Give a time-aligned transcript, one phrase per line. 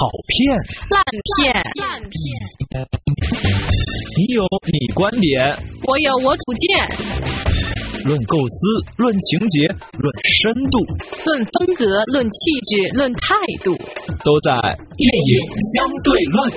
[0.00, 0.56] 好片，
[0.88, 2.16] 烂片，烂片。
[4.16, 4.40] 你有
[4.72, 5.36] 你观点，
[5.84, 6.88] 我有我主见。
[8.08, 9.68] 论构思，论情节，
[10.00, 10.80] 论深度，
[11.28, 11.84] 论风格，
[12.16, 13.76] 论气质，论态度，
[14.24, 14.56] 都在
[14.96, 15.36] 电影
[15.76, 16.48] 相对论。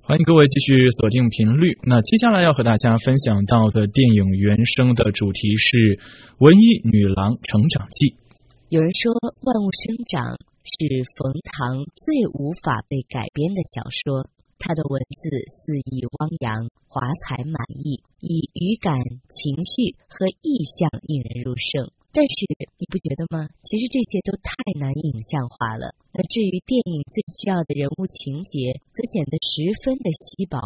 [0.00, 1.76] 欢迎各位继续锁定频率。
[1.82, 5.76] 那接下来要和大家分享到的电影原声的主题是
[6.38, 8.06] 《文艺女郎成长记》。
[8.70, 9.12] 有人说，
[9.42, 10.24] 《万物生长》
[10.64, 14.28] 是冯唐最无法被改编的小说。
[14.60, 18.92] 他的文字肆意汪洋，华彩满溢，以语感、
[19.24, 21.88] 情绪和意象引人入胜。
[22.12, 22.44] 但是
[22.76, 23.48] 你不觉得吗？
[23.62, 25.94] 其实这些都太难影像化了。
[26.12, 30.58] 那至于电影最需要的人物情节，则显得十分的稀薄。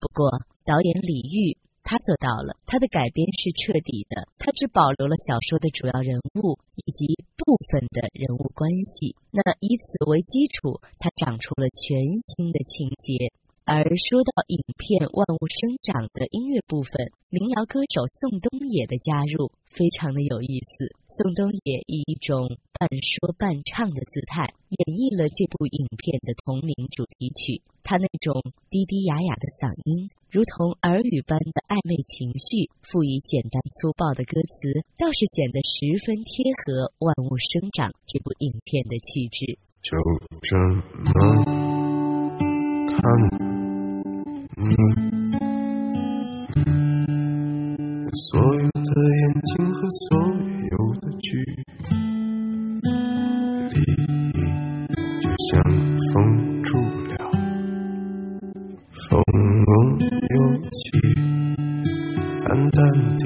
[0.00, 9.14] 不过导演李玉他做到了，他的改编是彻底的，他只保留了小说的主要人物以及部分的人物关系。
[9.30, 11.94] 那以此为基础，他长出了全
[12.26, 13.30] 新的情节。
[13.66, 20.94] 而说到影片《万物生长》的音乐部分，民谣歌手宋冬野的加入非常的有意思。
[21.10, 22.46] 宋冬野以一种
[22.78, 28.38] 半说半唱的姿态演绎了这部影片的同名主题曲，他那种
[28.70, 39.58] 低低哑哑的嗓音，如同耳语般的暧昧情绪，赋予简单粗暴的歌词，倒是显得十分贴合《万物生长》这部影片的气质。
[39.82, 39.90] 就
[40.38, 40.54] 这
[41.02, 41.10] 么
[42.94, 43.55] 看。
[44.58, 44.64] 你
[48.30, 51.28] 所有的眼睛和所有的距
[53.70, 53.76] 离，
[55.20, 55.60] 就像
[56.14, 56.14] 封
[56.62, 57.12] 住了，
[59.10, 59.12] 风
[60.30, 60.34] 又
[60.70, 60.80] 起，
[62.46, 62.80] 淡淡
[63.18, 63.22] 的，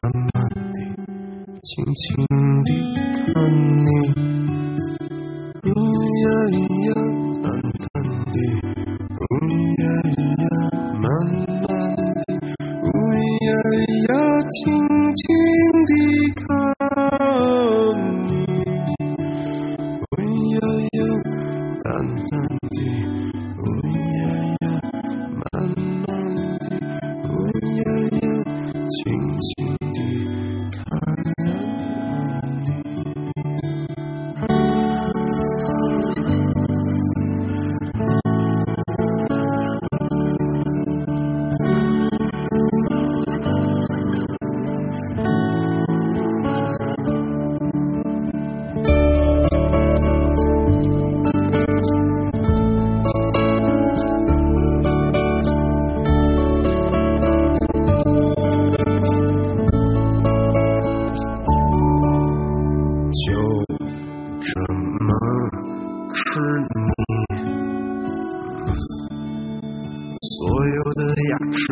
[0.32, 0.34] 慢
[0.70, 0.78] 的，
[1.60, 2.00] 轻轻
[2.62, 2.68] 地
[3.34, 3.34] 看
[3.84, 3.90] 你，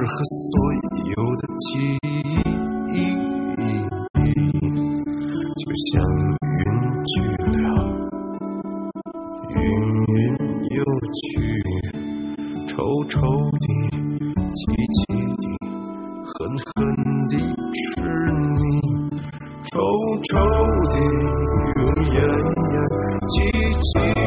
[0.06, 1.66] 和所有的记
[2.02, 2.96] 忆，
[5.56, 6.00] 就像
[6.42, 6.58] 云
[7.04, 7.12] 去
[7.52, 7.66] 了，
[9.50, 9.56] 云
[10.08, 10.16] 云
[10.70, 10.78] 又
[11.18, 11.26] 去，
[12.68, 12.74] 愁
[13.08, 13.66] 愁的，
[14.52, 14.56] 凄
[14.94, 15.00] 凄
[15.36, 15.44] 的，
[16.24, 16.76] 恨恨
[17.28, 17.32] 的，
[17.74, 17.90] 是
[18.60, 18.62] 你，
[19.70, 19.72] 愁
[20.24, 20.30] 愁
[20.90, 20.96] 的，
[21.74, 21.78] 怨
[22.14, 22.16] 怨
[22.70, 22.74] 的，
[23.28, 23.34] 凄
[23.80, 24.17] 凄。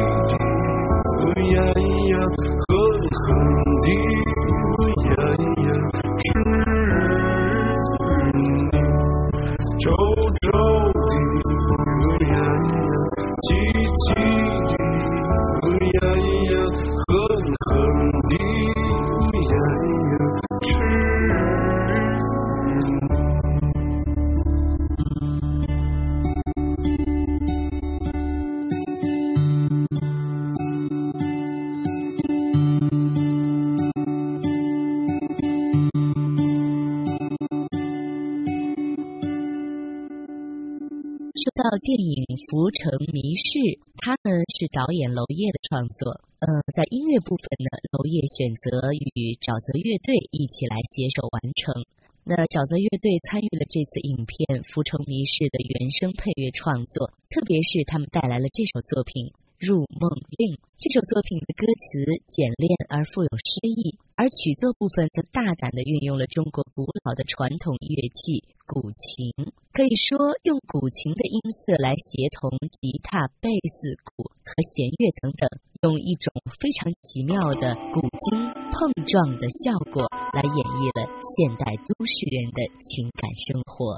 [41.82, 43.58] 电影《浮城谜事》，
[43.98, 46.14] 它呢是导演娄烨的创作。
[46.38, 51.74] 嗯，在音乐部分呢，娄烨选择与沼泽乐队一起来携手完成。
[52.22, 59.26] 那沼泽乐队参与了这次影片《浮城谜事》的原声配乐创作，特别是他们带来了这首作品
[59.62, 60.58] 《入梦令》。
[60.82, 69.30] 这首作品的歌词简练而富有诗意，而曲作部分则大胆地运用了中国古老的传统乐器古琴，
[69.70, 72.50] 可以说用古琴的音色来协同
[72.82, 75.46] 吉他、贝斯、鼓和弦乐等等，
[75.86, 78.34] 用一种非常奇妙的古今
[78.74, 80.02] 碰撞的效果
[80.34, 83.94] 来演绎了现代都市人的情感生活。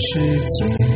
[0.00, 0.16] 世
[0.48, 0.89] 界。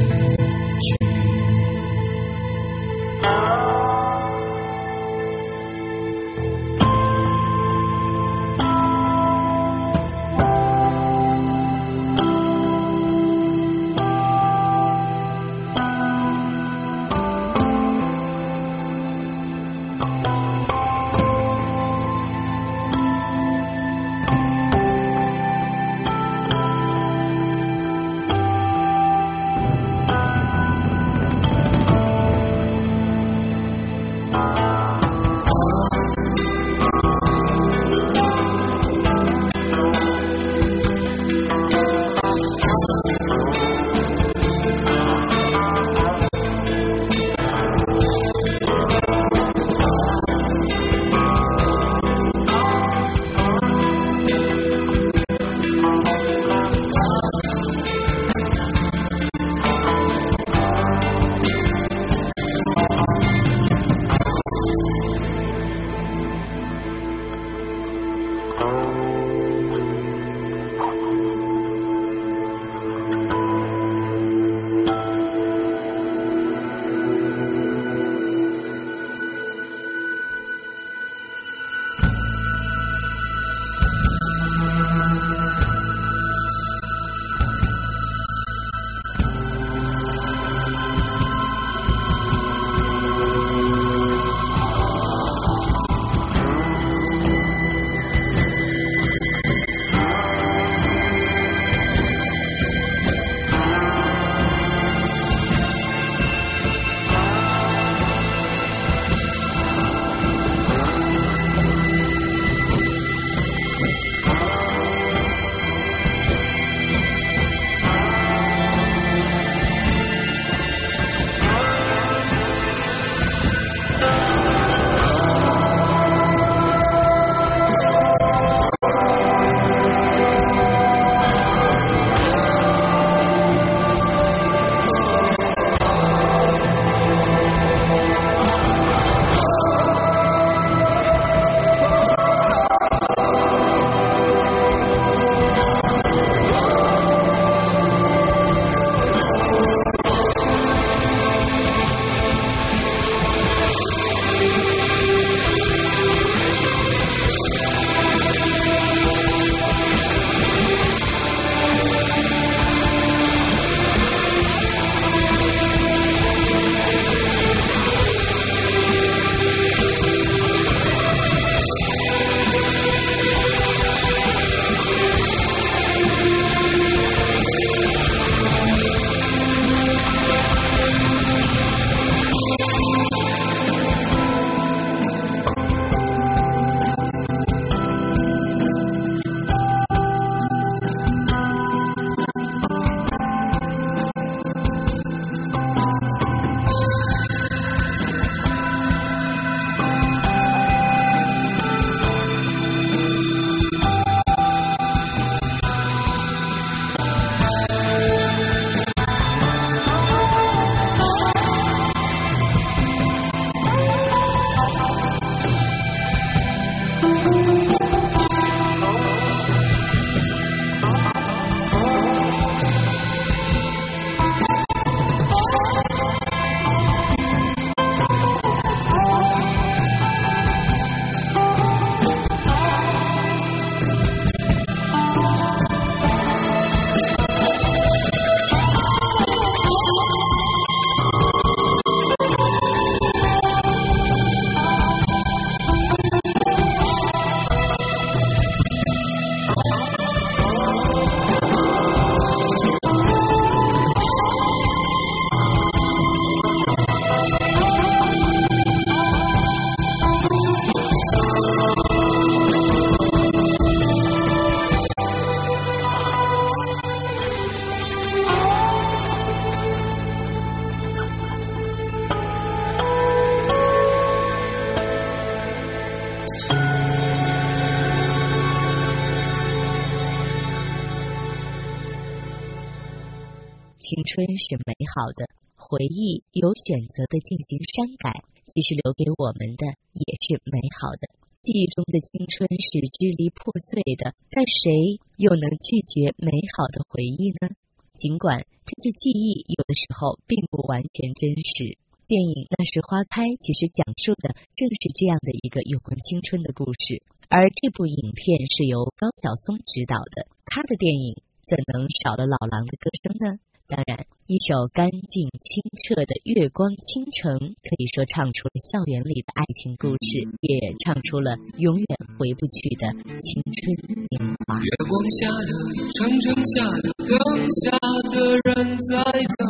[283.84, 285.28] 青春是美好的，
[285.60, 291.12] 回忆有选择的进行删改，其实留给我们的也是美好的。
[291.44, 297.52] 记忆中的青春是支离破碎的，但谁又能拒绝美好的回忆呢？
[297.92, 301.76] 尽管这些记忆有的时候并不完全真实。
[302.08, 313.36] 电影《那时花开》其实讲述的正是这样的一个有关青春的故事，而这部影片是由高晓松执导的，他的电影怎能少了老狼的歌声呢？
[313.66, 317.32] 当然，一首干净清澈的《月光倾城》
[317.64, 321.88] 可以说唱出了校园里的爱情故事，也唱出了永远
[322.20, 322.92] 回不去的
[323.24, 323.72] 青春
[324.12, 324.60] 年华。
[324.60, 325.48] 月光下的
[325.96, 327.16] 城城下的灯
[327.64, 327.72] 下
[328.12, 329.00] 的人在
[329.32, 329.48] 等，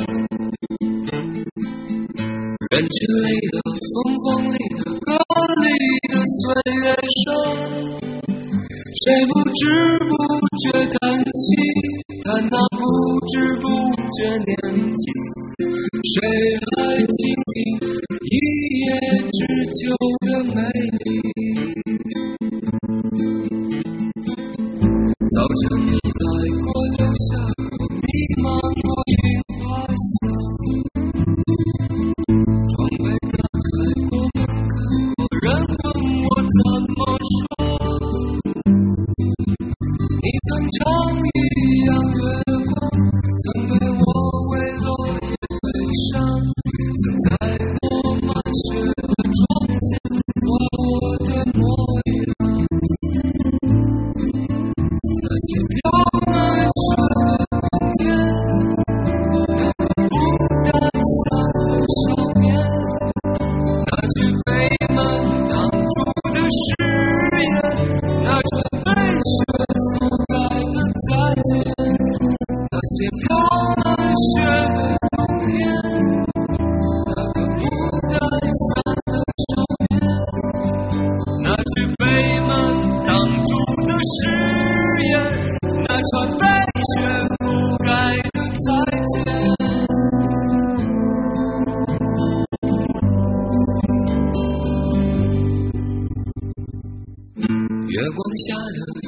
[2.71, 5.11] 人群里的风风里的歌
[5.59, 5.67] 里
[6.15, 6.39] 的岁
[6.87, 7.35] 月声，
[9.03, 9.67] 谁不知
[10.07, 10.15] 不
[10.63, 11.84] 觉叹息？
[14.75, 16.21] 谁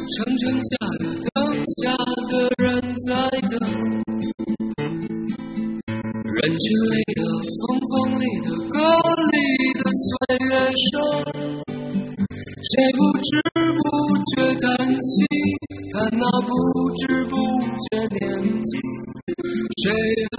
[0.06, 0.70] 城城下
[1.00, 1.34] 的灯
[1.82, 1.90] 下
[2.30, 2.32] 的
[2.62, 2.64] 人
[3.08, 3.10] 在
[3.50, 3.58] 等，
[6.22, 7.26] 人群里的
[7.58, 8.78] 风风里的歌
[9.32, 9.36] 里
[9.74, 10.06] 的岁
[10.46, 10.94] 月声，
[12.62, 13.28] 谁不知
[13.74, 13.82] 不
[14.30, 15.14] 觉叹息？
[15.92, 16.48] 看那不
[16.94, 17.34] 知不
[17.82, 18.22] 觉年
[18.62, 18.78] 纪，
[19.82, 19.84] 谁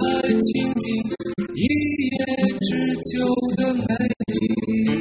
[0.32, 0.82] 倾听
[1.54, 1.60] 一
[2.08, 2.16] 叶
[2.60, 2.68] 知
[3.04, 3.12] 秋
[3.56, 3.82] 的美
[4.32, 4.97] 丽？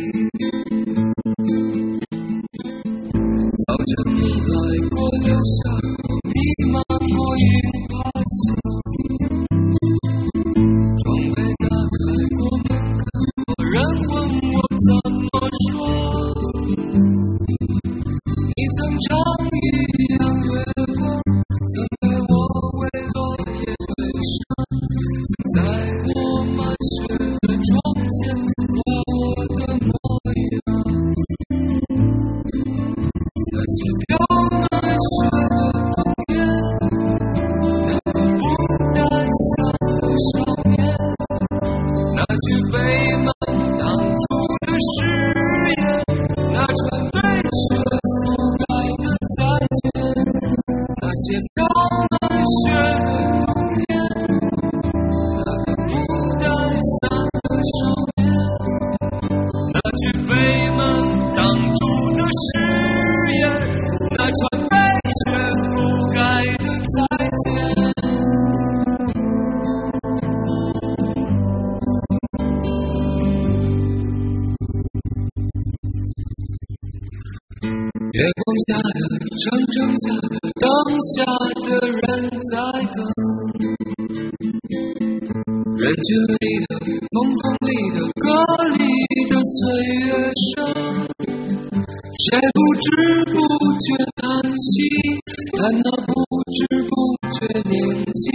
[51.17, 51.65] 那些飘
[52.11, 53.06] 满雪
[79.87, 80.67] 灯下的灯
[81.15, 81.23] 下
[81.63, 82.03] 的人
[82.51, 82.53] 在
[82.91, 82.99] 等，
[85.77, 86.75] 人群里的
[87.07, 88.27] 风风里的歌
[88.75, 88.83] 里
[89.29, 89.57] 的岁
[90.03, 90.11] 月
[90.43, 90.51] 声，
[92.19, 92.85] 谁不知
[93.31, 93.35] 不
[93.79, 94.27] 觉叹
[94.59, 94.75] 息？
[95.57, 96.11] 叹那不
[96.51, 96.57] 知
[96.89, 96.91] 不
[97.31, 97.35] 觉
[97.69, 97.71] 年
[98.11, 98.27] 纪，